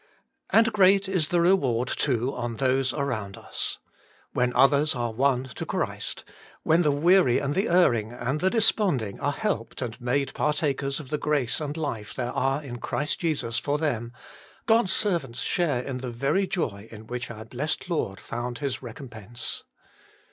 And 0.49 0.73
great 0.73 1.07
is 1.07 1.27
the 1.27 1.41
reward, 1.41 1.87
too, 1.87 2.33
on 2.33 2.55
those 2.55 2.91
around 2.91 3.37
us. 3.37 3.77
When 4.33 4.51
others 4.55 4.95
are 4.95 5.11
won 5.13 5.43
to 5.43 5.43
Ii6 5.43 5.43
Working 5.43 5.53
for 5.53 5.65
God 5.65 5.67
Christ, 5.85 6.23
when 6.63 6.81
the 6.81 6.91
weary 6.91 7.37
and 7.37 7.53
the 7.53 7.67
erring 7.69 8.11
and 8.11 8.39
the 8.41 8.49
desponding 8.49 9.19
are 9.19 9.31
helped 9.31 9.79
and 9.79 10.01
made 10.01 10.33
par 10.33 10.53
takers 10.53 10.99
of 10.99 11.09
the 11.11 11.19
grace 11.19 11.61
and 11.61 11.77
life 11.77 12.15
there 12.15 12.31
are 12.33 12.63
in 12.63 12.79
Christ 12.79 13.19
Jesus 13.19 13.59
for 13.59 13.77
them, 13.77 14.11
God's 14.65 14.91
servants 14.91 15.41
share 15.41 15.83
in 15.83 15.99
the 15.99 16.09
very 16.09 16.47
joy 16.47 16.87
m 16.89 17.05
which 17.05 17.29
our 17.29 17.45
blessed 17.45 17.87
Lord 17.87 18.19
found 18.19 18.57
His 18.57 18.81
recompense. 18.81 19.65